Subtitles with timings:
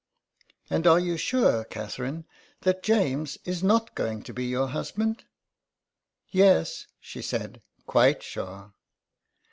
[0.71, 2.25] "And are you sure, Catherine,
[2.61, 5.25] that James is not going to be your husband?""
[6.29, 8.73] Yes," she said, quite sure."